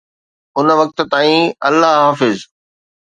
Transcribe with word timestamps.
ان 0.59 0.67
وقت 0.79 0.97
تائين 1.11 1.43
الله 1.67 1.93
حافظ 2.05 2.37